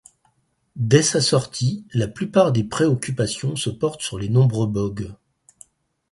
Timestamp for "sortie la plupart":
1.21-2.51